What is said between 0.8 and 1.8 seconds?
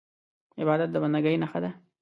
د بندګۍ نښه ده.